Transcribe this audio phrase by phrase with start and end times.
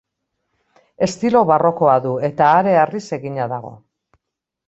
[1.07, 3.75] Estilo barrokoa du eta hareharriz egina dago.